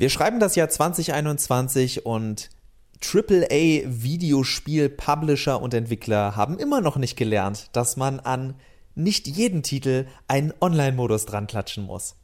[0.00, 2.48] Wir schreiben das Jahr 2021 und
[3.04, 8.54] AAA Videospiel Publisher und Entwickler haben immer noch nicht gelernt, dass man an
[8.94, 12.14] nicht jeden Titel einen Online-Modus dran klatschen muss.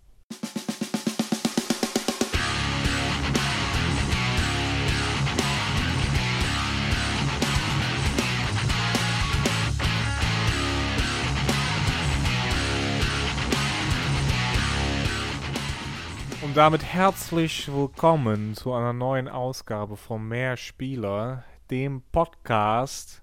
[16.56, 23.22] Damit herzlich willkommen zu einer neuen Ausgabe vom Mehrspieler, dem Podcast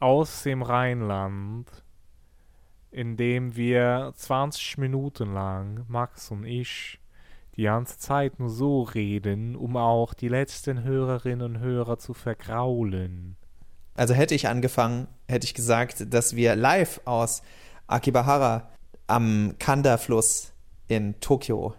[0.00, 1.68] aus dem Rheinland,
[2.90, 6.98] in dem wir 20 Minuten lang, Max und ich,
[7.54, 13.36] die ganze Zeit nur so reden, um auch die letzten Hörerinnen und Hörer zu vergraulen.
[13.94, 17.42] Also hätte ich angefangen, hätte ich gesagt, dass wir live aus
[17.86, 18.68] Akibahara
[19.06, 20.52] am Kanda-Fluss
[20.88, 21.74] in Tokio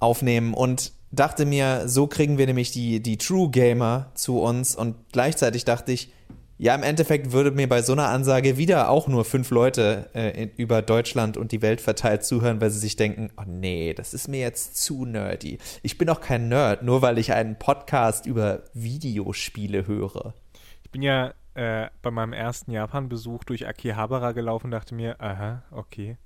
[0.00, 4.94] aufnehmen und dachte mir, so kriegen wir nämlich die, die True Gamer zu uns und
[5.12, 6.12] gleichzeitig dachte ich,
[6.60, 10.42] ja, im Endeffekt würde mir bei so einer Ansage wieder auch nur fünf Leute äh,
[10.42, 14.12] in, über Deutschland und die Welt verteilt zuhören, weil sie sich denken, oh nee, das
[14.12, 15.58] ist mir jetzt zu nerdy.
[15.82, 20.34] Ich bin doch kein Nerd, nur weil ich einen Podcast über Videospiele höre.
[20.82, 25.62] Ich bin ja äh, bei meinem ersten Japan-Besuch durch Akihabara gelaufen und dachte mir, aha,
[25.70, 26.16] okay.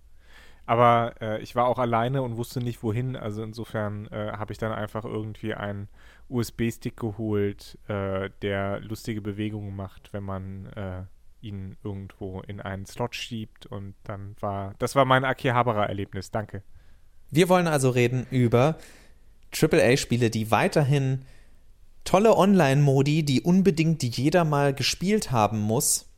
[0.67, 3.17] Aber äh, ich war auch alleine und wusste nicht wohin.
[3.17, 5.89] Also insofern äh, habe ich dann einfach irgendwie einen
[6.29, 11.03] USB-Stick geholt, äh, der lustige Bewegungen macht, wenn man äh,
[11.41, 13.67] ihn irgendwo in einen Slot schiebt.
[13.67, 16.31] Und dann war, das war mein Akihabara-Erlebnis.
[16.31, 16.63] Danke.
[17.31, 18.79] Wir wollen also reden über
[19.53, 21.25] AAA-Spiele, die weiterhin
[22.05, 26.12] tolle Online-Modi, die unbedingt jeder mal gespielt haben muss,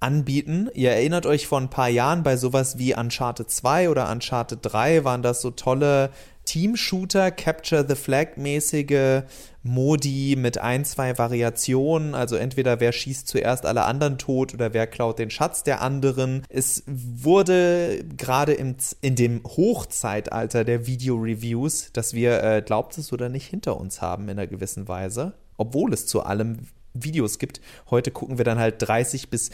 [0.00, 0.68] anbieten.
[0.74, 5.04] Ihr erinnert euch vor ein paar Jahren bei sowas wie Uncharted 2 oder Uncharted 3
[5.04, 6.10] waren das so tolle
[6.44, 9.24] Team-Shooter, Capture the Flag-mäßige
[9.62, 12.14] Modi mit ein, zwei Variationen.
[12.14, 16.44] Also entweder wer schießt zuerst alle anderen tot oder wer klaut den Schatz der anderen.
[16.48, 23.48] Es wurde gerade in dem Hochzeitalter der Video-Reviews, dass wir, äh, glaubt es oder nicht,
[23.48, 25.32] hinter uns haben in einer gewissen Weise.
[25.56, 26.58] Obwohl es zu allem
[26.94, 27.60] Videos gibt.
[27.90, 29.50] Heute gucken wir dann halt 30 bis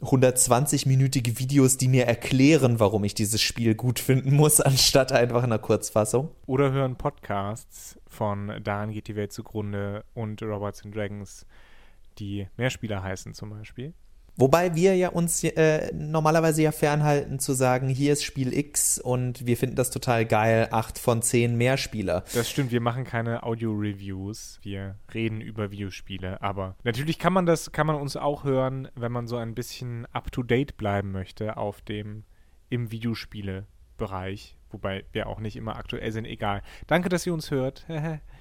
[0.00, 5.58] 120-minütige Videos, die mir erklären, warum ich dieses Spiel gut finden muss, anstatt einfach einer
[5.58, 6.30] Kurzfassung.
[6.46, 11.46] Oder hören Podcasts von Daran geht die Welt zugrunde und Robots and Dragons,
[12.18, 13.92] die Mehrspieler heißen zum Beispiel.
[14.38, 19.44] Wobei wir ja uns äh, normalerweise ja fernhalten zu sagen, hier ist Spiel X und
[19.44, 22.22] wir finden das total geil, acht von zehn Mehrspieler.
[22.32, 27.72] Das stimmt, wir machen keine Audio-Reviews, wir reden über Videospiele, aber natürlich kann man das,
[27.72, 32.22] kann man uns auch hören, wenn man so ein bisschen up-to-date bleiben möchte auf dem,
[32.68, 36.62] im Videospiele-Bereich, wobei wir auch nicht immer aktuell sind, egal.
[36.86, 37.86] Danke, dass ihr uns hört.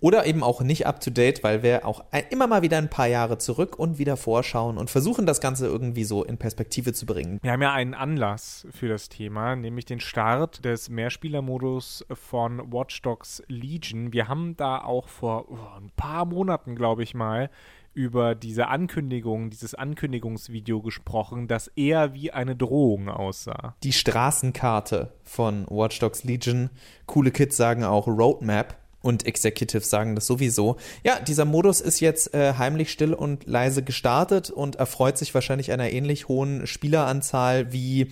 [0.00, 3.06] Oder eben auch nicht up to date, weil wir auch immer mal wieder ein paar
[3.06, 7.38] Jahre zurück und wieder vorschauen und versuchen, das Ganze irgendwie so in Perspektive zu bringen.
[7.42, 13.00] Wir haben ja einen Anlass für das Thema, nämlich den Start des Mehrspielermodus von Watch
[13.02, 14.12] Dogs Legion.
[14.12, 17.50] Wir haben da auch vor oh, ein paar Monaten, glaube ich mal,
[17.94, 23.76] über diese Ankündigung, dieses Ankündigungsvideo gesprochen, das eher wie eine Drohung aussah.
[23.82, 26.70] Die Straßenkarte von Watch Dogs Legion.
[27.06, 30.76] Coole Kids sagen auch Roadmap und Executives sagen das sowieso.
[31.04, 35.72] Ja, dieser Modus ist jetzt äh, heimlich still und leise gestartet und erfreut sich wahrscheinlich
[35.72, 38.08] einer ähnlich hohen Spieleranzahl wie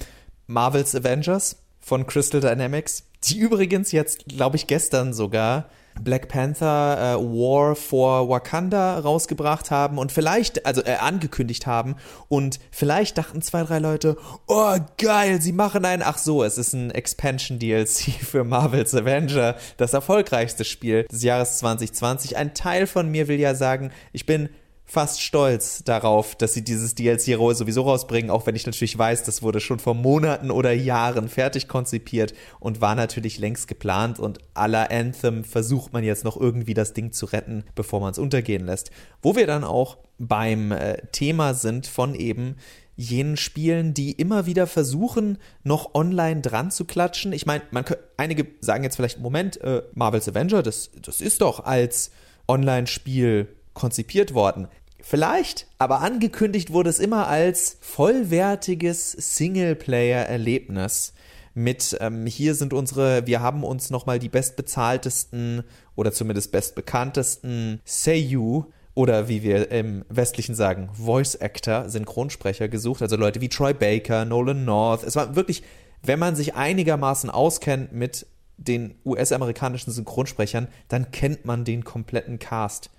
[0.46, 5.70] Marvel's Avengers von Crystal Dynamics, die übrigens jetzt, glaube ich, gestern sogar
[6.00, 11.96] Black Panther äh, War for Wakanda rausgebracht haben und vielleicht, also äh, angekündigt haben
[12.28, 16.72] und vielleicht dachten zwei, drei Leute, oh geil, sie machen ein, ach so, es ist
[16.72, 22.36] ein Expansion DLC für Marvel's Avenger, das erfolgreichste Spiel des Jahres 2020.
[22.36, 24.48] Ein Teil von mir will ja sagen, ich bin
[24.90, 29.40] fast stolz darauf, dass sie dieses DLC sowieso rausbringen, auch wenn ich natürlich weiß, das
[29.40, 34.90] wurde schon vor Monaten oder Jahren fertig konzipiert und war natürlich längst geplant und aller
[34.90, 38.90] Anthem versucht man jetzt noch irgendwie das Ding zu retten, bevor man es untergehen lässt.
[39.22, 42.56] Wo wir dann auch beim äh, Thema sind von eben
[42.96, 47.32] jenen Spielen, die immer wieder versuchen, noch online dran zu klatschen.
[47.32, 47.84] Ich meine, man
[48.16, 52.10] einige sagen jetzt vielleicht, Moment, äh, Marvel's Avenger, das, das ist doch als
[52.48, 54.68] Online-Spiel konzipiert worden.
[55.02, 61.14] Vielleicht, aber angekündigt wurde es immer als vollwertiges Singleplayer-Erlebnis.
[61.54, 65.64] Mit ähm, hier sind unsere, wir haben uns nochmal die bestbezahltesten
[65.96, 73.16] oder zumindest bestbekanntesten Seiyu oder wie wir im Westlichen sagen, Voice Actor, Synchronsprecher gesucht, also
[73.16, 75.02] Leute wie Troy Baker, Nolan North.
[75.02, 75.62] Es war wirklich,
[76.02, 78.26] wenn man sich einigermaßen auskennt mit
[78.56, 82.90] den US-amerikanischen Synchronsprechern, dann kennt man den kompletten Cast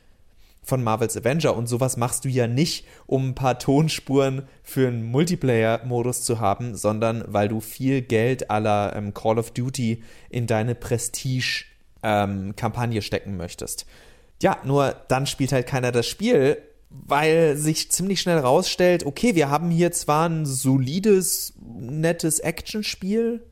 [0.63, 5.03] von Marvels Avenger und sowas machst du ja nicht, um ein paar Tonspuren für einen
[5.05, 10.75] Multiplayer-Modus zu haben, sondern weil du viel Geld aller ähm, Call of Duty in deine
[10.75, 13.85] Prestige-Kampagne ähm, stecken möchtest.
[14.41, 16.57] Ja, nur dann spielt halt keiner das Spiel,
[16.89, 23.43] weil sich ziemlich schnell rausstellt, okay, wir haben hier zwar ein solides, nettes Actionspiel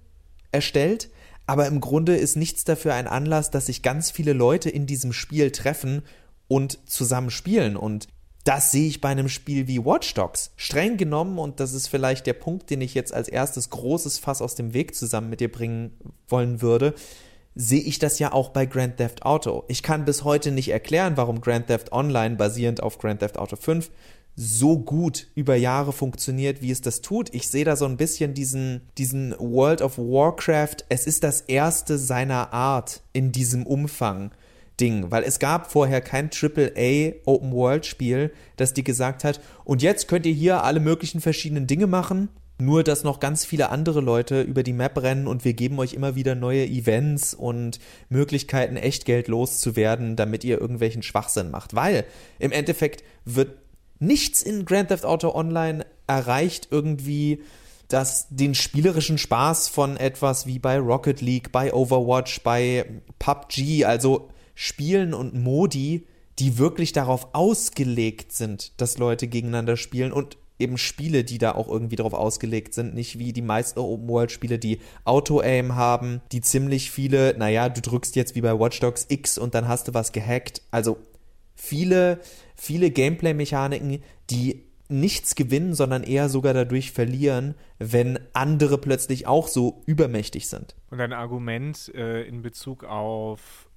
[0.52, 1.10] erstellt,
[1.48, 5.14] aber im Grunde ist nichts dafür ein Anlass, dass sich ganz viele Leute in diesem
[5.14, 6.04] Spiel treffen
[6.50, 7.78] und zusammen spielen.
[7.78, 8.10] Und
[8.44, 10.51] das sehe ich bei einem Spiel wie Watch Dogs.
[10.57, 14.42] Streng genommen, und das ist vielleicht der Punkt, den ich jetzt als erstes großes Fass
[14.42, 15.98] aus dem Weg zusammen mit dir bringen
[16.28, 16.94] wollen würde,
[17.56, 19.63] sehe ich das ja auch bei Grand Theft Auto.
[19.68, 23.56] Ich kann bis heute nicht erklären, warum Grand Theft Online basierend auf Grand Theft Auto
[23.56, 23.90] 5
[24.36, 27.34] so gut über Jahre funktioniert, wie es das tut.
[27.34, 30.78] Ich sehe da so ein bisschen diesen, diesen World of Warcraft.
[30.88, 34.31] Es ist das erste seiner Art in diesem Umfang.
[34.80, 39.81] Ding, weil es gab vorher kein AAA Open World Spiel, das dir gesagt hat, und
[39.81, 42.30] jetzt könnt ihr hier alle möglichen verschiedenen Dinge machen,
[42.62, 45.94] nur dass noch ganz viele andere Leute über die Map rennen und wir geben euch
[45.94, 47.80] immer wieder neue Events und
[48.10, 52.06] Möglichkeiten, Echtgeld loszuwerden, damit ihr irgendwelchen Schwachsinn macht, weil
[52.38, 53.58] im Endeffekt wird
[54.00, 57.42] nichts in Grand Theft Auto Online erreicht irgendwie
[57.88, 62.86] das den spielerischen Spaß von etwas wie bei Rocket League, bei Overwatch, bei
[63.18, 64.30] PUBG, also
[64.62, 66.06] Spielen und Modi,
[66.38, 71.70] die wirklich darauf ausgelegt sind, dass Leute gegeneinander spielen und eben Spiele, die da auch
[71.70, 77.38] irgendwie darauf ausgelegt sind, nicht wie die meisten Open-World-Spiele, die Auto-Aim haben, die ziemlich viele,
[77.38, 80.62] naja, du drückst jetzt wie bei Watch Dogs X und dann hast du was gehackt.
[80.72, 80.98] Also
[81.56, 82.20] viele,
[82.58, 89.84] viele Gameplay-Mechaniken, die nichts gewinnen, sondern eher sogar dadurch verlieren, wenn andere plötzlich auch so
[89.86, 90.76] übermächtig sind.
[90.90, 93.69] Und ein Argument äh, in Bezug auf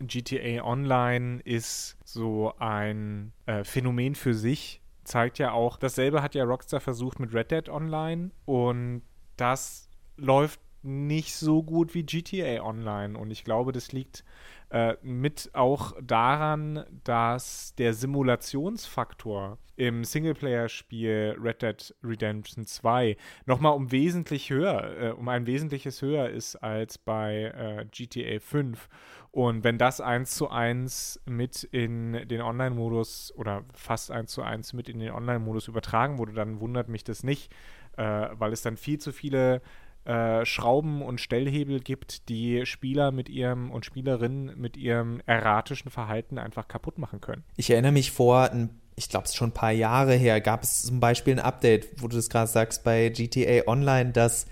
[0.00, 4.80] GTA Online ist so ein äh, Phänomen für sich.
[5.04, 9.02] Zeigt ja auch, dasselbe hat ja Rockstar versucht mit Red Dead Online und
[9.36, 13.18] das läuft nicht so gut wie GTA Online.
[13.18, 14.24] Und ich glaube, das liegt
[14.70, 23.16] äh, mit auch daran, dass der Simulationsfaktor im Singleplayer-Spiel Red Dead Redemption 2
[23.46, 28.88] nochmal um wesentlich höher, äh, um ein wesentliches höher ist als bei äh, GTA 5.
[29.30, 34.72] Und wenn das eins zu eins mit in den Online-Modus oder fast eins zu eins
[34.72, 37.52] mit in den Online-Modus übertragen wurde, dann wundert mich das nicht,
[37.96, 38.02] äh,
[38.32, 39.60] weil es dann viel zu viele
[40.04, 46.38] äh, Schrauben und Stellhebel gibt, die Spieler mit ihrem und Spielerinnen mit ihrem erratischen Verhalten
[46.38, 47.44] einfach kaputt machen können.
[47.56, 48.50] Ich erinnere mich vor
[48.98, 52.02] ich glaube, es ist schon ein paar Jahre her, gab es zum Beispiel ein Update,
[52.02, 54.46] wo du das gerade sagst, bei GTA Online, das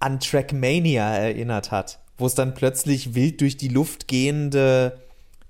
[0.00, 5.00] an Trackmania erinnert hat, wo es dann plötzlich wild durch die Luft gehende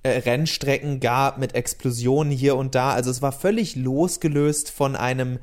[0.03, 2.93] äh, Rennstrecken gab mit Explosionen hier und da.
[2.93, 5.38] Also es war völlig losgelöst von einem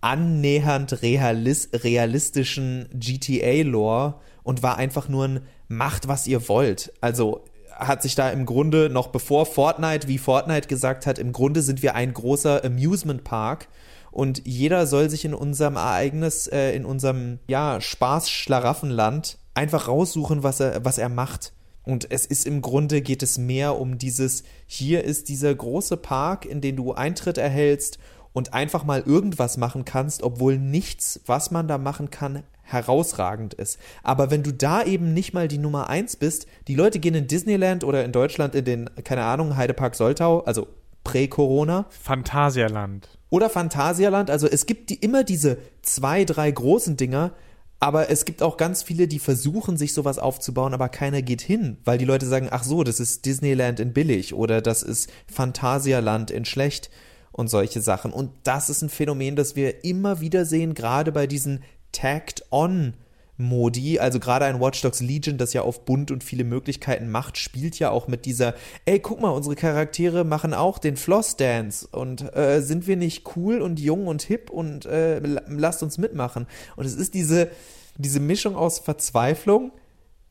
[0.00, 6.92] annähernd realis realistischen GTA-Lore und war einfach nur ein Macht, was ihr wollt.
[7.00, 11.62] Also hat sich da im Grunde noch bevor Fortnite, wie Fortnite gesagt hat, im Grunde
[11.62, 13.68] sind wir ein großer Amusement Park
[14.10, 20.60] und jeder soll sich in unserem Ereignis, äh, in unserem ja Spaß-Schlaraffenland einfach raussuchen, was
[20.60, 21.52] er, was er macht.
[21.84, 26.44] Und es ist im Grunde geht es mehr um dieses, hier ist dieser große Park,
[26.44, 27.98] in den du Eintritt erhältst
[28.32, 33.78] und einfach mal irgendwas machen kannst, obwohl nichts, was man da machen kann, herausragend ist.
[34.02, 37.28] Aber wenn du da eben nicht mal die Nummer eins bist, die Leute gehen in
[37.28, 40.66] Disneyland oder in Deutschland in den, keine Ahnung, Heidepark Soltau, also
[41.04, 41.86] Prä-Corona.
[41.88, 43.08] Phantasialand.
[43.30, 44.28] Oder Phantasialand.
[44.28, 47.30] Also es gibt die, immer diese zwei, drei großen Dinger,
[47.78, 51.76] aber es gibt auch ganz viele, die versuchen, sich sowas aufzubauen, aber keiner geht hin,
[51.84, 56.30] weil die Leute sagen, ach so, das ist Disneyland in billig oder das ist Phantasialand
[56.30, 56.90] in schlecht
[57.32, 58.12] und solche Sachen.
[58.12, 62.94] Und das ist ein Phänomen, das wir immer wieder sehen, gerade bei diesen Tagged-on
[63.38, 67.36] Modi, also gerade ein Watch Dogs Legion, das ja auf bunt und viele Möglichkeiten macht,
[67.36, 71.86] spielt ja auch mit dieser, ey, guck mal, unsere Charaktere machen auch den Floss Dance
[71.90, 76.46] und äh, sind wir nicht cool und jung und hip und äh, lasst uns mitmachen.
[76.76, 77.50] Und es ist diese,
[77.98, 79.72] diese Mischung aus Verzweiflung,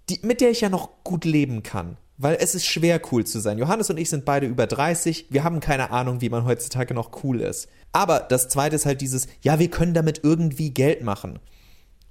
[0.10, 1.98] die, mit der ich ja noch gut leben kann.
[2.18, 3.58] Weil es ist schwer, cool zu sein.
[3.58, 5.28] Johannes und ich sind beide über 30.
[5.32, 7.68] Wir haben keine Ahnung, wie man heutzutage noch cool ist.
[7.92, 11.40] Aber das zweite ist halt dieses, ja, wir können damit irgendwie Geld machen.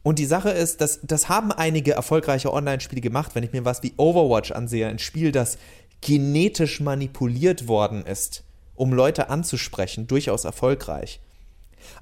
[0.05, 3.35] Und die Sache ist, dass das haben einige erfolgreiche Online-Spiele gemacht.
[3.35, 5.57] Wenn ich mir was wie Overwatch ansehe, ein Spiel, das
[6.03, 8.45] genetisch manipuliert worden ist,
[8.75, 11.21] um Leute anzusprechen, durchaus erfolgreich.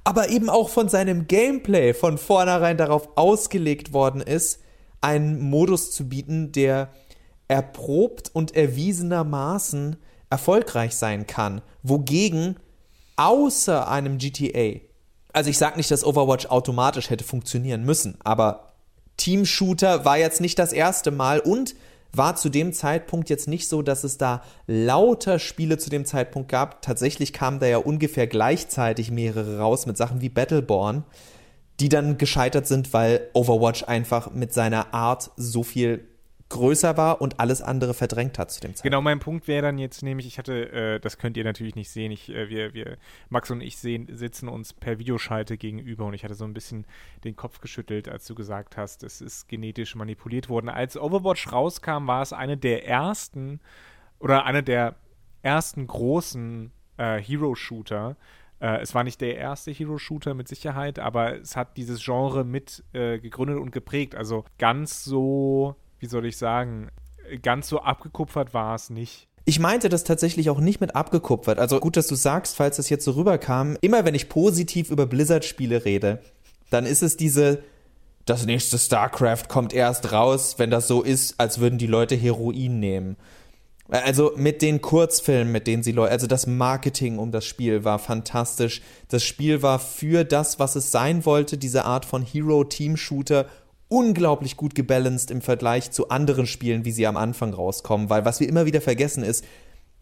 [0.02, 4.61] Aber eben auch von seinem Gameplay von vornherein darauf ausgelegt worden ist,
[5.00, 6.90] einen Modus zu bieten, der
[7.47, 9.97] erprobt und erwiesenermaßen
[10.28, 11.62] erfolgreich sein kann.
[11.85, 12.56] Wogegen
[13.14, 14.80] außer einem GTA,
[15.33, 18.73] also ich sage nicht, dass Overwatch automatisch hätte funktionieren müssen, aber
[19.17, 21.75] Team-Shooter war jetzt nicht das erste Mal und
[22.15, 26.51] war zu dem Zeitpunkt jetzt nicht so, dass es da lauter Spiele zu dem Zeitpunkt
[26.51, 26.83] gab.
[26.83, 31.05] Tatsächlich kamen da ja ungefähr gleichzeitig mehrere raus mit Sachen wie Battleborn,
[31.81, 36.07] die dann gescheitert sind, weil Overwatch einfach mit seiner Art so viel
[36.52, 38.82] größer war und alles andere verdrängt hat zu dem Zeitpunkt.
[38.82, 41.90] Genau, mein Punkt wäre dann jetzt nämlich, ich hatte, äh, das könnt ihr natürlich nicht
[41.90, 46.14] sehen, ich, äh, wir, wir, Max und ich sehen, sitzen uns per Videoschalte gegenüber und
[46.14, 46.87] ich hatte so ein bisschen
[47.25, 50.68] den Kopf geschüttelt, als du gesagt hast, es ist genetisch manipuliert worden.
[50.68, 53.61] Als Overwatch rauskam, war es eine der ersten
[54.18, 54.94] oder eine der
[55.42, 58.16] ersten großen äh, Hero-Shooter,
[58.62, 62.85] äh, es war nicht der erste Hero-Shooter mit Sicherheit, aber es hat dieses Genre mit
[62.92, 64.14] äh, gegründet und geprägt.
[64.14, 66.90] Also ganz so wie soll ich sagen,
[67.42, 69.28] ganz so abgekupfert war es nicht.
[69.44, 71.59] Ich meinte das tatsächlich auch nicht mit abgekupfert.
[71.59, 75.06] Also gut, dass du sagst, falls das jetzt so rüberkam, immer wenn ich positiv über
[75.06, 76.21] Blizzard-Spiele rede,
[76.71, 77.62] dann ist es diese,
[78.25, 82.80] das nächste StarCraft kommt erst raus, wenn das so ist, als würden die Leute Heroin
[82.80, 83.16] nehmen.
[83.88, 87.99] Also mit den Kurzfilmen, mit denen sie Leute, also das Marketing um das Spiel war
[87.99, 88.80] fantastisch.
[89.09, 93.47] Das Spiel war für das, was es sein wollte, diese Art von Hero-Team-Shooter
[93.93, 98.41] unglaublich gut gebalanced im Vergleich zu anderen Spielen, wie sie am Anfang rauskommen, weil was
[98.41, 99.45] wir immer wieder vergessen ist,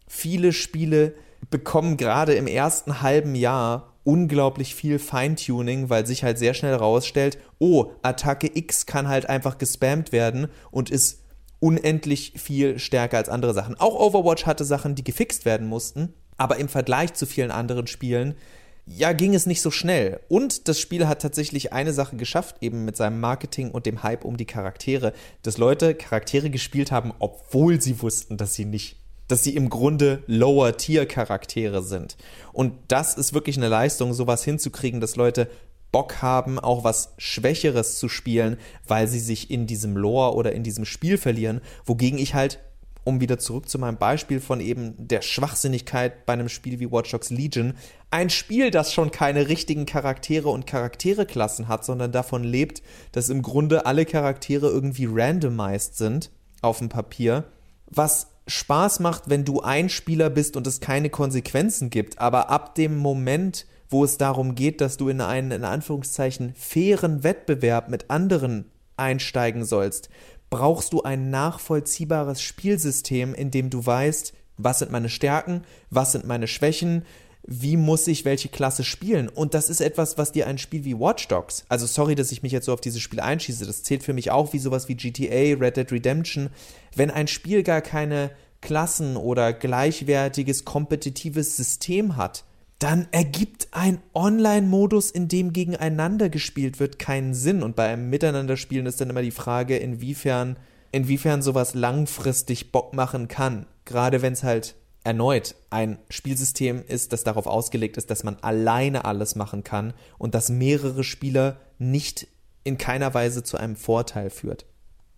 [0.07, 1.13] viele Spiele
[1.49, 7.37] bekommen gerade im ersten halben Jahr unglaublich viel Feintuning, weil sich halt sehr schnell rausstellt,
[7.59, 11.25] oh, Attacke X kann halt einfach gespammt werden und ist
[11.59, 13.77] unendlich viel stärker als andere Sachen.
[13.77, 18.35] Auch Overwatch hatte Sachen, die gefixt werden mussten, aber im Vergleich zu vielen anderen Spielen
[18.85, 20.19] ja, ging es nicht so schnell.
[20.27, 24.25] Und das Spiel hat tatsächlich eine Sache geschafft, eben mit seinem Marketing und dem Hype
[24.25, 28.97] um die Charaktere, dass Leute Charaktere gespielt haben, obwohl sie wussten, dass sie nicht,
[29.27, 32.17] dass sie im Grunde Lower-Tier-Charaktere sind.
[32.53, 35.47] Und das ist wirklich eine Leistung, sowas hinzukriegen, dass Leute
[35.91, 38.57] Bock haben, auch was Schwächeres zu spielen,
[38.87, 42.59] weil sie sich in diesem Lore oder in diesem Spiel verlieren, wogegen ich halt
[43.03, 47.11] um wieder zurück zu meinem Beispiel von eben der Schwachsinnigkeit bei einem Spiel wie Watch
[47.11, 47.73] Dogs Legion,
[48.11, 53.41] ein Spiel, das schon keine richtigen Charaktere und Charaktereklassen hat, sondern davon lebt, dass im
[53.41, 56.29] Grunde alle Charaktere irgendwie randomized sind
[56.61, 57.45] auf dem Papier,
[57.87, 62.75] was Spaß macht, wenn du ein Spieler bist und es keine Konsequenzen gibt, aber ab
[62.75, 68.09] dem Moment, wo es darum geht, dass du in einen in Anführungszeichen fairen Wettbewerb mit
[68.09, 68.65] anderen
[68.97, 70.09] einsteigen sollst,
[70.51, 76.27] brauchst du ein nachvollziehbares Spielsystem, in dem du weißt, was sind meine Stärken, was sind
[76.27, 77.05] meine Schwächen,
[77.47, 79.29] wie muss ich welche Klasse spielen.
[79.29, 82.43] Und das ist etwas, was dir ein Spiel wie Watch Dogs, also sorry, dass ich
[82.43, 84.95] mich jetzt so auf dieses Spiel einschieße, das zählt für mich auch wie sowas wie
[84.95, 86.49] GTA, Red Dead Redemption,
[86.95, 88.29] wenn ein Spiel gar keine
[88.59, 92.43] Klassen oder gleichwertiges kompetitives System hat,
[92.81, 97.61] dann ergibt ein Online-Modus, in dem gegeneinander gespielt wird, keinen Sinn.
[97.61, 100.57] Und bei einem Miteinanderspielen ist dann immer die Frage, inwiefern,
[100.91, 103.67] inwiefern sowas langfristig Bock machen kann.
[103.85, 109.05] Gerade wenn es halt erneut ein Spielsystem ist, das darauf ausgelegt ist, dass man alleine
[109.05, 112.27] alles machen kann und dass mehrere Spieler nicht
[112.63, 114.65] in keiner Weise zu einem Vorteil führt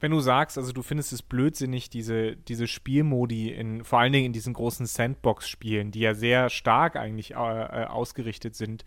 [0.04, 4.26] wenn du sagst, also du findest es blödsinnig, diese, diese Spielmodi in, vor allen Dingen
[4.26, 8.84] in diesen großen Sandbox-Spielen, die ja sehr stark eigentlich äh, äh ausgerichtet sind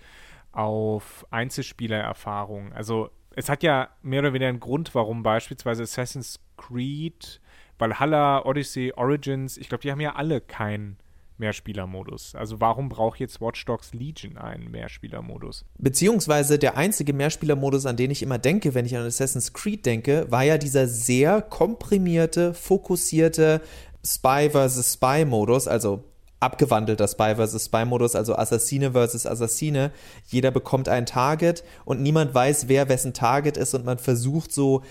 [0.53, 2.75] auf Einzelspielererfahrung.
[2.75, 7.41] Also es hat ja mehr oder weniger einen Grund, warum beispielsweise Assassin's Creed,
[7.79, 10.99] Valhalla, Odyssey, Origins, ich glaube, die haben ja alle keinen
[11.39, 12.35] Mehrspielermodus.
[12.35, 15.65] Also warum braucht jetzt Watch Dogs Legion einen Mehrspielermodus?
[15.79, 20.27] Beziehungsweise der einzige Mehrspielermodus, an den ich immer denke, wenn ich an Assassin's Creed denke,
[20.31, 23.61] war ja dieser sehr komprimierte, fokussierte
[24.05, 24.95] Spy vs.
[24.95, 26.05] Spy Modus, also
[26.41, 27.67] abgewandelter Spy vs.
[27.67, 29.27] Spy Modus, also Assassine vs.
[29.27, 29.91] Assassine.
[30.27, 34.83] Jeder bekommt ein Target und niemand weiß, wer wessen Target ist und man versucht so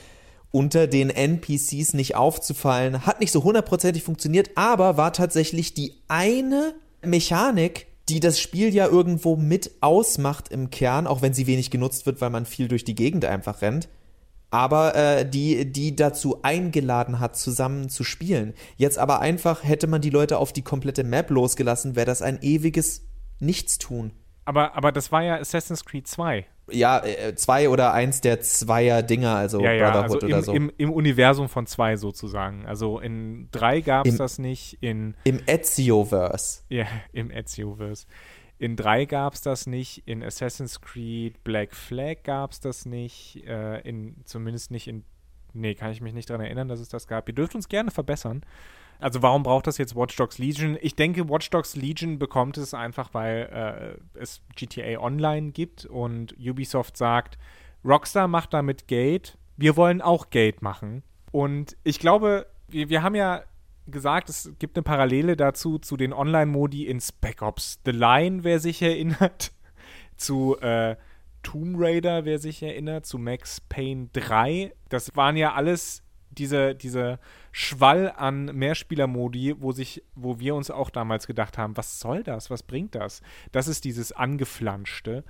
[0.55, 3.05] unter den NPCs nicht aufzufallen.
[3.05, 8.87] Hat nicht so hundertprozentig funktioniert, aber war tatsächlich die eine Mechanik, die das Spiel ja
[8.87, 12.85] irgendwo mit ausmacht im Kern, auch wenn sie wenig genutzt wird, weil man viel durch
[12.85, 13.89] die Gegend einfach rennt.
[14.49, 18.53] Aber äh, die, die dazu eingeladen hat, zusammen zu spielen.
[18.77, 22.41] Jetzt aber einfach hätte man die Leute auf die komplette Map losgelassen, wäre das ein
[22.41, 23.01] ewiges
[23.41, 24.13] Nichtstun.
[24.45, 29.03] Aber, aber das war ja Assassin's Creed 2 ja, äh, zwei oder eins der zweier
[29.03, 30.53] Dinger, also ja, ja, Brotherhood also im, oder so.
[30.53, 32.65] Im, Im Universum von zwei sozusagen.
[32.65, 36.63] Also in drei gab es das nicht, in Im Ezioverse.
[36.69, 38.07] Ja, im Ezioverse.
[38.57, 43.43] In drei gab es das nicht, in Assassin's Creed Black Flag gab es das nicht,
[43.45, 45.03] äh, in, zumindest nicht in
[45.57, 47.29] Nee, kann ich mich nicht daran erinnern, dass es das gab.
[47.29, 48.41] Ihr dürft uns gerne verbessern.
[48.99, 50.77] Also warum braucht das jetzt Watch Dogs Legion?
[50.81, 56.35] Ich denke, Watch Dogs Legion bekommt es einfach, weil äh, es GTA Online gibt und
[56.39, 57.37] Ubisoft sagt,
[57.83, 61.03] Rockstar macht damit Geld, wir wollen auch Geld machen.
[61.31, 63.43] Und ich glaube, wir, wir haben ja
[63.87, 68.59] gesagt, es gibt eine Parallele dazu zu den Online-Modi in Spec Ops The Line, wer
[68.59, 69.51] sich erinnert,
[70.17, 70.95] zu äh,
[71.43, 74.73] Tomb Raider, wer sich erinnert, zu Max Payne 3.
[74.89, 77.19] Das waren ja alles diese, diese
[77.57, 82.49] Schwall an Mehrspieler-Modi, wo sich, wo wir uns auch damals gedacht haben, was soll das?
[82.49, 83.21] Was bringt das?
[83.53, 85.23] Das ist dieses Angeflanschte.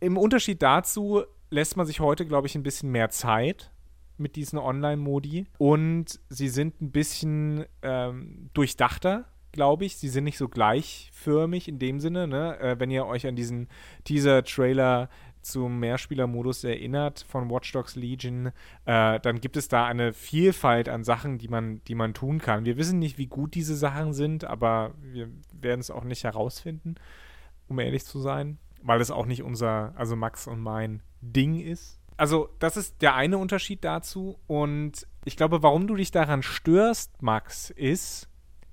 [0.00, 3.70] Im Unterschied dazu lässt man sich heute, glaube ich, ein bisschen mehr Zeit
[4.18, 9.98] mit diesen Online-Modi und sie sind ein bisschen ähm, durchdachter, glaube ich.
[9.98, 12.58] Sie sind nicht so gleichförmig in dem Sinne, ne?
[12.58, 13.68] Äh, wenn ihr euch an diesen
[14.02, 15.08] Teaser-Trailer
[15.42, 18.52] zum Mehrspieler-Modus erinnert von Watch Dogs Legion,
[18.84, 22.64] äh, dann gibt es da eine Vielfalt an Sachen, die man, die man tun kann.
[22.64, 26.94] Wir wissen nicht, wie gut diese Sachen sind, aber wir werden es auch nicht herausfinden,
[27.68, 31.98] um ehrlich zu sein, weil es auch nicht unser, also Max und mein Ding ist.
[32.16, 34.38] Also, das ist der eine Unterschied dazu.
[34.46, 38.28] Und ich glaube, warum du dich daran störst, Max, ist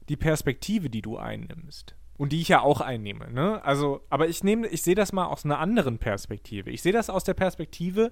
[0.10, 3.32] die Perspektive, die du einnimmst und die ich ja auch einnehme.
[3.32, 3.64] Ne?
[3.64, 6.70] Also, aber ich nehme, ich sehe das mal aus einer anderen Perspektive.
[6.70, 8.12] Ich sehe das aus der Perspektive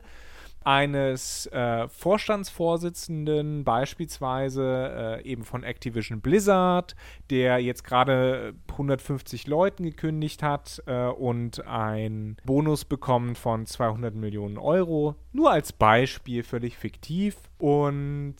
[0.64, 6.96] eines äh, Vorstandsvorsitzenden, beispielsweise äh, eben von Activision Blizzard,
[7.30, 14.58] der jetzt gerade 150 Leuten gekündigt hat äh, und einen Bonus bekommt von 200 Millionen
[14.58, 15.16] Euro.
[15.34, 17.36] Nur als Beispiel, völlig fiktiv.
[17.58, 18.38] Und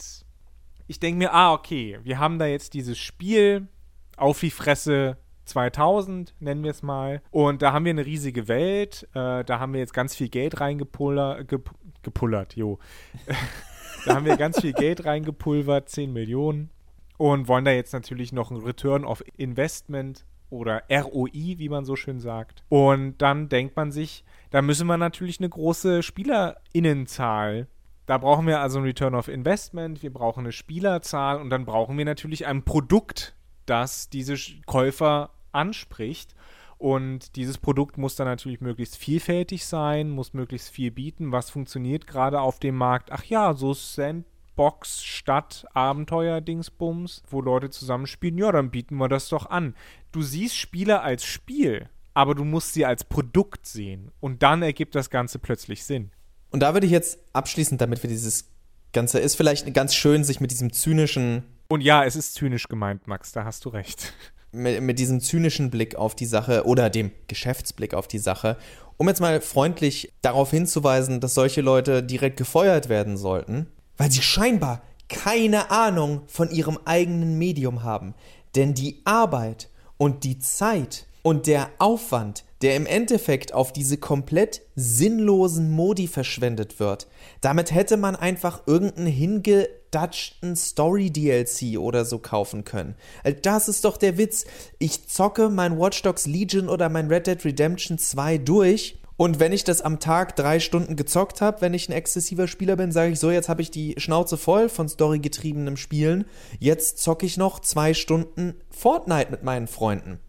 [0.88, 3.68] ich denke mir, ah, okay, wir haben da jetzt dieses Spiel
[4.16, 7.22] auf die Fresse 2000, nennen wir es mal.
[7.32, 9.08] Und da haben wir eine riesige Welt.
[9.14, 11.48] Äh, da haben wir jetzt ganz viel Geld reingepullert.
[11.48, 11.72] Gep
[12.04, 12.80] gepullert, jo.
[14.06, 16.70] da haben wir ganz viel Geld reingepulvert, 10 Millionen.
[17.18, 21.96] Und wollen da jetzt natürlich noch ein Return of Investment oder ROI, wie man so
[21.96, 22.64] schön sagt.
[22.70, 27.68] Und dann denkt man sich, da müssen wir natürlich eine große Spielerinnenzahl
[28.08, 31.98] da brauchen wir also ein Return of Investment, wir brauchen eine Spielerzahl und dann brauchen
[31.98, 36.34] wir natürlich ein Produkt, das diese Käufer anspricht.
[36.78, 41.32] Und dieses Produkt muss dann natürlich möglichst vielfältig sein, muss möglichst viel bieten.
[41.32, 43.12] Was funktioniert gerade auf dem Markt?
[43.12, 48.38] Ach ja, so Sandbox Stadt Abenteuer Dingsbums, wo Leute zusammenspielen.
[48.38, 49.76] Ja, dann bieten wir das doch an.
[50.12, 54.12] Du siehst Spiele als Spiel, aber du musst sie als Produkt sehen.
[54.20, 56.12] Und dann ergibt das Ganze plötzlich Sinn.
[56.52, 58.52] Und da würde ich jetzt abschließend, damit wir dieses
[58.94, 61.44] Ganze ist vielleicht ganz schön, sich mit diesem zynischen.
[61.70, 64.14] Und ja, es ist zynisch gemeint, Max, da hast du recht
[64.58, 68.58] mit, mit diesem zynischen Blick auf die Sache oder dem Geschäftsblick auf die Sache,
[68.98, 73.68] um jetzt mal freundlich darauf hinzuweisen, dass solche Leute direkt gefeuert werden sollten,
[73.98, 78.14] weil sie scheinbar keine Ahnung von ihrem eigenen Medium haben.
[78.56, 84.62] Denn die Arbeit und die Zeit und der Aufwand, der im Endeffekt auf diese komplett
[84.76, 87.08] sinnlosen Modi verschwendet wird,
[87.42, 92.96] damit hätte man einfach irgendeinen hinge abgedatschten Story-DLC oder so kaufen können.
[93.24, 94.46] Äh, das ist doch der Witz.
[94.80, 99.52] Ich zocke mein Watch Dogs Legion oder mein Red Dead Redemption 2 durch und wenn
[99.52, 103.14] ich das am Tag drei Stunden gezockt habe, wenn ich ein exzessiver Spieler bin, sage
[103.14, 106.26] ich so, jetzt habe ich die Schnauze voll von storygetriebenem Spielen.
[106.60, 110.20] Jetzt zocke ich noch zwei Stunden Fortnite mit meinen Freunden.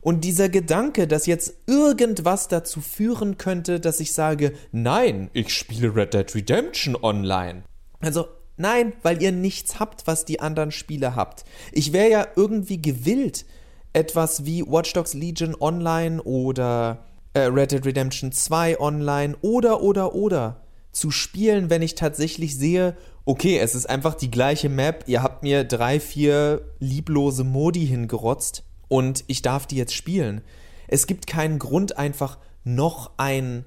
[0.00, 5.94] Und dieser Gedanke, dass jetzt irgendwas dazu führen könnte, dass ich sage, nein, ich spiele
[5.94, 7.64] Red Dead Redemption online.
[8.00, 8.26] Also
[8.58, 11.44] Nein, weil ihr nichts habt, was die anderen Spiele habt.
[11.70, 13.46] Ich wäre ja irgendwie gewillt,
[13.92, 20.14] etwas wie Watch Dogs Legion Online oder äh, Red Dead Redemption 2 Online oder oder
[20.14, 25.22] oder zu spielen, wenn ich tatsächlich sehe, okay, es ist einfach die gleiche Map, ihr
[25.22, 30.42] habt mir drei, vier lieblose Modi hingerotzt und ich darf die jetzt spielen.
[30.86, 33.64] Es gibt keinen Grund, einfach noch ein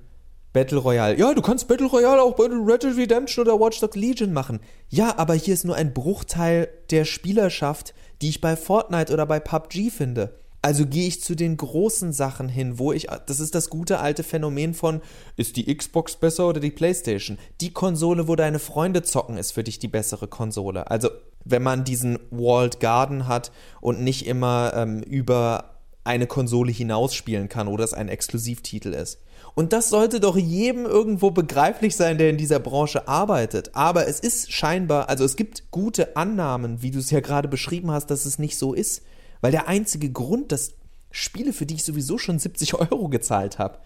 [0.53, 1.17] Battle Royale.
[1.17, 4.59] Ja, du kannst Battle Royale auch bei Red Dead Redemption oder Watch Dogs Legion machen.
[4.89, 9.39] Ja, aber hier ist nur ein Bruchteil der Spielerschaft, die ich bei Fortnite oder bei
[9.39, 10.37] PUBG finde.
[10.63, 14.23] Also gehe ich zu den großen Sachen hin, wo ich, das ist das gute alte
[14.23, 15.01] Phänomen von,
[15.35, 17.39] ist die Xbox besser oder die PlayStation?
[17.61, 20.91] Die Konsole, wo deine Freunde zocken, ist für dich die bessere Konsole.
[20.91, 21.09] Also,
[21.45, 25.71] wenn man diesen Walled Garden hat und nicht immer ähm, über
[26.03, 29.19] eine Konsole hinausspielen kann oder es ein Exklusivtitel ist.
[29.53, 33.75] Und das sollte doch jedem irgendwo begreiflich sein, der in dieser Branche arbeitet.
[33.75, 37.91] Aber es ist scheinbar, also es gibt gute Annahmen, wie du es ja gerade beschrieben
[37.91, 39.03] hast, dass es nicht so ist.
[39.41, 40.73] Weil der einzige Grund, dass
[41.11, 43.79] Spiele, für die ich sowieso schon 70 Euro gezahlt habe,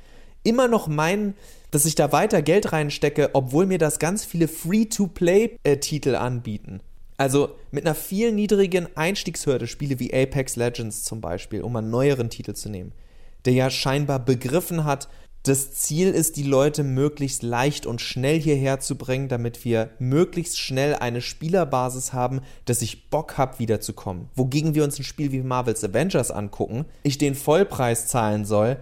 [0.44, 1.34] immer noch meinen,
[1.72, 6.82] dass ich da weiter Geld reinstecke, obwohl mir das ganz viele Free-to-Play-Titel anbieten.
[7.18, 12.30] Also mit einer viel niedrigen Einstiegshürde Spiele wie Apex Legends zum Beispiel, um einen neueren
[12.30, 12.92] Titel zu nehmen,
[13.46, 15.08] der ja scheinbar begriffen hat,
[15.44, 20.60] das Ziel ist, die Leute möglichst leicht und schnell hierher zu bringen, damit wir möglichst
[20.60, 24.30] schnell eine Spielerbasis haben, dass ich Bock habe, wiederzukommen.
[24.34, 28.78] Wogegen wir uns ein Spiel wie Marvel's Avengers angucken, ich den Vollpreis zahlen soll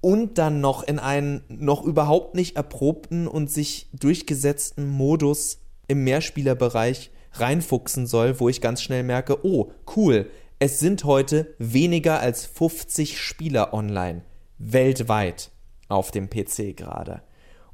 [0.00, 7.10] und dann noch in einen noch überhaupt nicht erprobten und sich durchgesetzten Modus im Mehrspielerbereich
[7.32, 13.18] reinfuchsen soll, wo ich ganz schnell merke, oh, cool, es sind heute weniger als 50
[13.18, 14.22] Spieler online,
[14.58, 15.50] weltweit
[15.88, 17.22] auf dem PC gerade.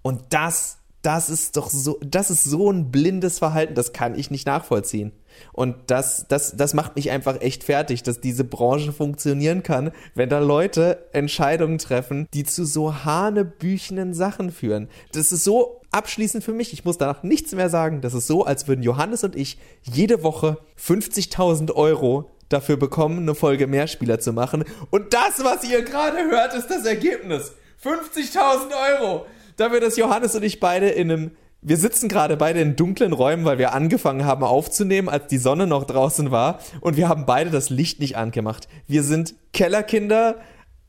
[0.03, 4.31] Und das, das ist doch so, das ist so ein blindes Verhalten, das kann ich
[4.31, 5.13] nicht nachvollziehen.
[5.53, 10.29] Und das, das, das macht mich einfach echt fertig, dass diese Branche funktionieren kann, wenn
[10.29, 14.89] da Leute Entscheidungen treffen, die zu so hanebüchenen Sachen führen.
[15.13, 16.73] Das ist so abschließend für mich.
[16.73, 18.01] Ich muss danach nichts mehr sagen.
[18.01, 23.35] Das ist so, als würden Johannes und ich jede Woche 50.000 Euro dafür bekommen, eine
[23.35, 24.65] Folge Mehrspieler zu machen.
[24.91, 27.53] Und das, was ihr gerade hört, ist das Ergebnis.
[27.83, 31.31] 50.000 Euro dafür, dass Johannes und ich beide in einem
[31.67, 35.67] wir sitzen gerade beide in dunklen Räumen, weil wir angefangen haben aufzunehmen, als die Sonne
[35.67, 36.61] noch draußen war.
[36.81, 38.69] Und wir haben beide das Licht nicht angemacht.
[38.87, 40.37] Wir sind Kellerkinder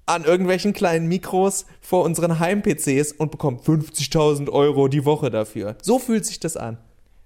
[0.05, 5.77] an irgendwelchen kleinen Mikros vor unseren Heim-PCs und bekommen 50.000 Euro die Woche dafür.
[5.81, 6.77] So fühlt sich das an.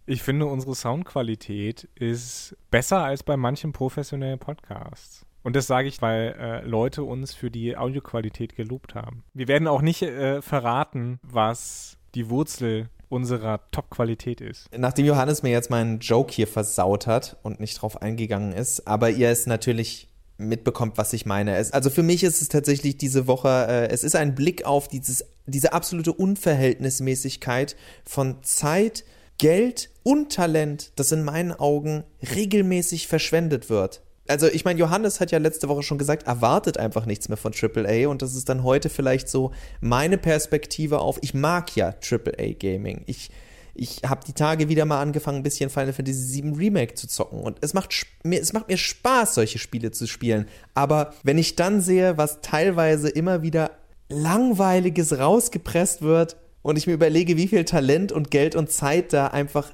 [0.06, 5.26] Ich finde, unsere Soundqualität ist besser als bei manchen professionellen Podcasts.
[5.44, 9.26] Und das sage ich, weil äh, Leute uns für die Audioqualität gelobt haben.
[9.34, 14.68] Wir werden auch nicht äh, verraten, was die Wurzel unserer Top-Qualität ist.
[14.76, 19.10] Nachdem Johannes mir jetzt meinen Joke hier versaut hat und nicht drauf eingegangen ist, aber
[19.10, 21.56] ihr es natürlich mitbekommt, was ich meine.
[21.58, 24.88] Es, also für mich ist es tatsächlich diese Woche, äh, es ist ein Blick auf
[24.88, 29.04] dieses, diese absolute Unverhältnismäßigkeit von Zeit,
[29.38, 32.04] Geld und Talent, das in meinen Augen
[32.36, 37.06] regelmäßig verschwendet wird also ich meine, Johannes hat ja letzte Woche schon gesagt, erwartet einfach
[37.06, 41.34] nichts mehr von AAA und das ist dann heute vielleicht so meine Perspektive auf, ich
[41.34, 43.04] mag ja AAA Gaming.
[43.06, 43.30] Ich,
[43.76, 47.42] ich habe die Tage wieder mal angefangen, ein bisschen Final Fantasy VII Remake zu zocken
[47.42, 50.48] und es macht, mir, es macht mir Spaß, solche Spiele zu spielen.
[50.74, 53.72] Aber wenn ich dann sehe, was teilweise immer wieder
[54.10, 59.28] langweiliges rausgepresst wird und ich mir überlege, wie viel Talent und Geld und Zeit da
[59.28, 59.72] einfach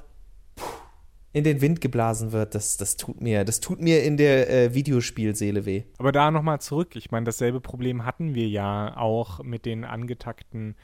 [1.32, 4.74] in den Wind geblasen wird, das, das tut mir, das tut mir in der äh,
[4.74, 5.84] Videospielseele weh.
[5.98, 10.74] Aber da nochmal zurück, ich meine, dasselbe Problem hatten wir ja auch mit den angetakten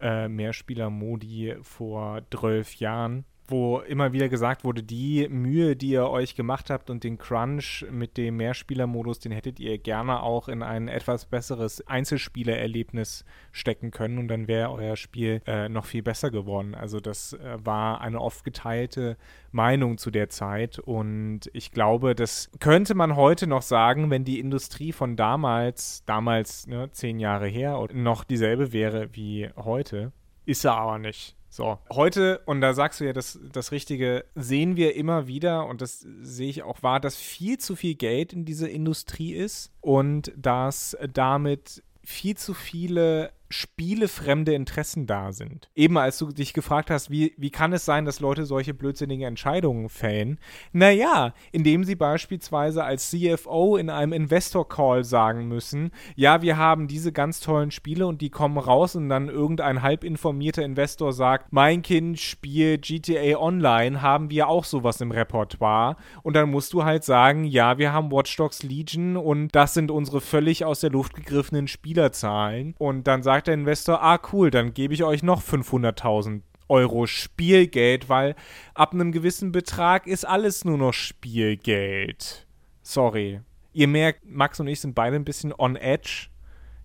[0.00, 6.34] äh, Mehrspieler-Modi vor 12 Jahren wo immer wieder gesagt wurde, die Mühe, die ihr euch
[6.34, 10.88] gemacht habt und den Crunch mit dem Mehrspielermodus, den hättet ihr gerne auch in ein
[10.88, 16.74] etwas besseres Einzelspielererlebnis stecken können und dann wäre euer Spiel äh, noch viel besser geworden.
[16.74, 19.16] Also das äh, war eine oft geteilte
[19.52, 24.40] Meinung zu der Zeit und ich glaube, das könnte man heute noch sagen, wenn die
[24.40, 30.12] Industrie von damals, damals ne, zehn Jahre her, noch dieselbe wäre wie heute.
[30.46, 31.36] Ist er aber nicht.
[31.56, 35.82] So, heute, und da sagst du ja das, das Richtige, sehen wir immer wieder, und
[35.82, 40.32] das sehe ich auch wahr, dass viel zu viel Geld in diese Industrie ist und
[40.36, 45.70] dass damit viel zu viele spielefremde Interessen da sind.
[45.74, 49.26] Eben als du dich gefragt hast, wie, wie kann es sein, dass Leute solche blödsinnigen
[49.26, 50.40] Entscheidungen fällen?
[50.72, 57.12] Naja, indem sie beispielsweise als CFO in einem Investor-Call sagen müssen, ja, wir haben diese
[57.12, 61.82] ganz tollen Spiele und die kommen raus und dann irgendein halb informierter Investor sagt, mein
[61.82, 65.96] Kind spielt GTA Online, haben wir auch sowas im Repertoire.
[66.22, 69.90] Und dann musst du halt sagen, ja, wir haben Watch Dogs Legion und das sind
[69.90, 72.74] unsere völlig aus der Luft gegriffenen Spielerzahlen.
[72.78, 77.06] Und dann sagt sagt der Investor, ah cool, dann gebe ich euch noch 500.000 Euro
[77.06, 78.36] Spielgeld, weil
[78.72, 82.46] ab einem gewissen Betrag ist alles nur noch Spielgeld.
[82.82, 83.40] Sorry.
[83.74, 86.28] Ihr merkt, Max und ich sind beide ein bisschen on edge,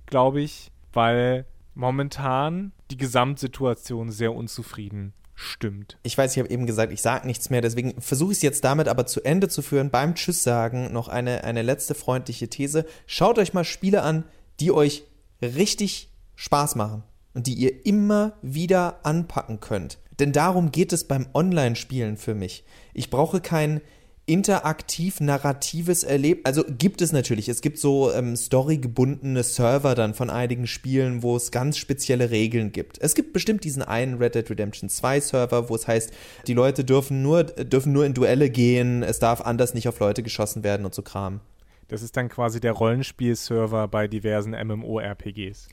[0.05, 1.45] glaube ich, weil
[1.75, 5.97] momentan die Gesamtsituation sehr unzufrieden stimmt.
[6.03, 8.65] Ich weiß, ich habe eben gesagt, ich sage nichts mehr, deswegen versuche ich es jetzt
[8.65, 9.89] damit aber zu Ende zu führen.
[9.89, 12.85] Beim Tschüss sagen noch eine, eine letzte freundliche These.
[13.07, 14.25] Schaut euch mal Spiele an,
[14.59, 15.05] die euch
[15.41, 16.08] richtig
[16.39, 19.99] Spaß machen und die ihr immer wieder anpacken könnt.
[20.19, 22.63] Denn darum geht es beim Online-Spielen für mich.
[22.93, 23.81] Ich brauche kein
[24.25, 26.45] interaktiv narratives Erlebnis.
[26.45, 27.49] Also gibt es natürlich.
[27.49, 32.71] Es gibt so ähm, storygebundene Server dann von einigen Spielen, wo es ganz spezielle Regeln
[32.71, 32.99] gibt.
[33.01, 36.13] Es gibt bestimmt diesen einen Red Dead Redemption 2 Server, wo es heißt,
[36.47, 40.23] die Leute dürfen nur, dürfen nur in Duelle gehen, es darf anders nicht auf Leute
[40.23, 41.41] geschossen werden und so Kram.
[41.89, 45.67] Das ist dann quasi der Rollenspiel-Server bei diversen MMORPGs.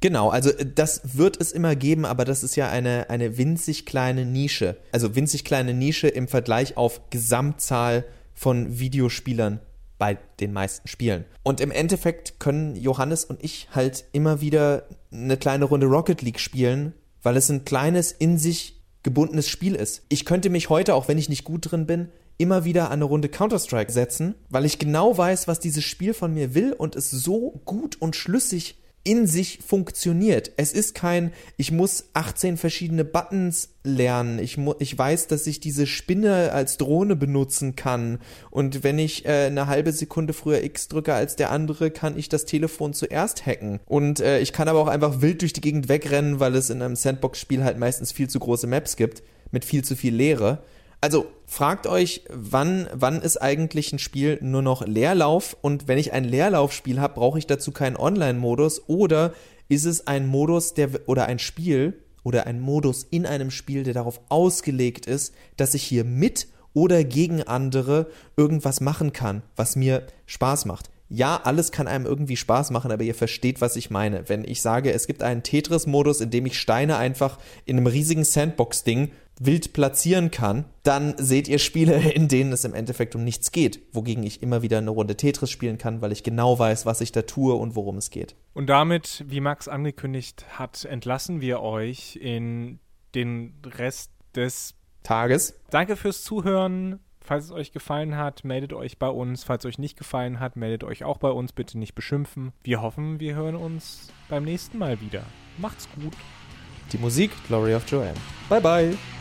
[0.00, 3.86] Genau, also äh, das wird es immer geben, aber das ist ja eine, eine winzig
[3.86, 4.76] kleine Nische.
[4.92, 9.60] Also winzig kleine Nische im Vergleich auf Gesamtzahl von Videospielern
[9.98, 11.26] bei den meisten Spielen.
[11.42, 16.40] Und im Endeffekt können Johannes und ich halt immer wieder eine kleine Runde Rocket League
[16.40, 20.02] spielen, weil es ein kleines, in sich gebundenes Spiel ist.
[20.08, 22.08] Ich könnte mich heute, auch wenn ich nicht gut drin bin,
[22.38, 26.32] immer wieder an eine Runde Counter-Strike setzen, weil ich genau weiß, was dieses Spiel von
[26.32, 30.52] mir will und es so gut und schlüssig in sich funktioniert.
[30.58, 34.38] Es ist kein, ich muss 18 verschiedene Buttons lernen.
[34.38, 38.18] Ich, ich weiß, dass ich diese Spinne als Drohne benutzen kann.
[38.50, 42.28] Und wenn ich äh, eine halbe Sekunde früher X drücke als der andere, kann ich
[42.28, 43.80] das Telefon zuerst hacken.
[43.86, 46.82] Und äh, ich kann aber auch einfach wild durch die Gegend wegrennen, weil es in
[46.82, 50.62] einem Sandbox-Spiel halt meistens viel zu große Maps gibt, mit viel zu viel Leere.
[51.00, 56.12] Also fragt euch, wann, wann ist eigentlich ein Spiel nur noch Leerlauf und wenn ich
[56.12, 59.32] ein Leerlaufspiel habe, brauche ich dazu keinen Online-Modus oder
[59.68, 63.94] ist es ein Modus der oder ein Spiel oder ein Modus in einem Spiel, der
[63.94, 70.06] darauf ausgelegt ist, dass ich hier mit oder gegen andere irgendwas machen kann, was mir
[70.26, 70.90] Spaß macht.
[71.08, 74.28] Ja, alles kann einem irgendwie Spaß machen, aber ihr versteht, was ich meine.
[74.28, 78.22] Wenn ich sage, es gibt einen Tetris-Modus, in dem ich Steine einfach in einem riesigen
[78.22, 79.10] Sandbox-Ding
[79.40, 83.80] wild platzieren kann, dann seht ihr Spiele, in denen es im Endeffekt um nichts geht,
[83.92, 87.10] wogegen ich immer wieder eine Runde Tetris spielen kann, weil ich genau weiß, was ich
[87.10, 88.36] da tue und worum es geht.
[88.54, 92.78] Und damit, wie Max angekündigt hat, entlassen wir euch in
[93.14, 95.58] den Rest des Tages.
[95.70, 97.00] Danke fürs Zuhören.
[97.22, 99.44] Falls es euch gefallen hat, meldet euch bei uns.
[99.44, 101.52] Falls es euch nicht gefallen hat, meldet euch auch bei uns.
[101.52, 102.52] Bitte nicht beschimpfen.
[102.62, 105.22] Wir hoffen, wir hören uns beim nächsten Mal wieder.
[105.58, 106.14] Macht's gut.
[106.92, 108.14] Die Musik Glory of Joanne.
[108.48, 109.19] Bye bye.